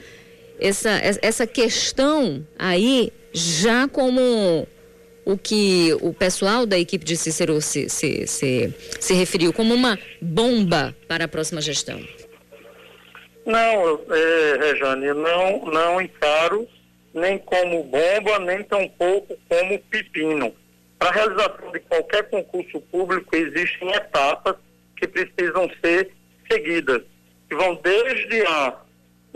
essa, 0.60 0.90
essa 1.22 1.46
questão 1.46 2.46
aí 2.58 3.10
já 3.32 3.88
como 3.88 4.68
o 5.24 5.36
que 5.36 5.94
o 6.00 6.12
pessoal 6.12 6.66
da 6.66 6.78
equipe 6.78 7.04
de 7.04 7.16
Cícero 7.16 7.60
se, 7.60 7.88
se, 7.88 8.26
se, 8.26 8.74
se 9.00 9.14
referiu 9.14 9.52
como 9.52 9.74
uma 9.74 9.98
bomba 10.20 10.94
para 11.06 11.24
a 11.24 11.28
próxima 11.28 11.60
gestão? 11.60 12.00
Não, 13.46 14.00
é, 14.10 14.58
Rejane, 14.58 15.12
não, 15.14 15.64
não 15.66 16.00
encaro 16.00 16.68
nem 17.12 17.38
como 17.38 17.82
bomba, 17.84 18.38
nem 18.38 18.62
tampouco 18.64 19.36
como 19.48 19.78
pepino. 19.90 20.54
Para 20.98 21.08
a 21.08 21.12
realização 21.12 21.72
de 21.72 21.80
qualquer 21.80 22.28
concurso 22.28 22.80
público 22.82 23.34
existem 23.34 23.90
etapas 23.92 24.56
que 24.96 25.08
precisam 25.08 25.68
ser 25.82 26.10
seguidas, 26.50 27.02
que 27.48 27.54
vão 27.56 27.74
desde 27.82 28.42
a 28.46 28.76